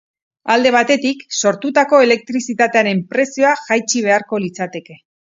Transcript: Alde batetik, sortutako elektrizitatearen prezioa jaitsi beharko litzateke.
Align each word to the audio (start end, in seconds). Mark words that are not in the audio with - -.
Alde 0.51 0.69
batetik, 0.75 1.19
sortutako 1.41 1.99
elektrizitatearen 2.05 3.03
prezioa 3.11 3.51
jaitsi 3.67 4.03
beharko 4.07 4.41
litzateke. 4.47 4.97